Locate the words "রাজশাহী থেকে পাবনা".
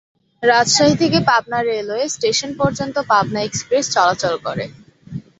0.43-1.59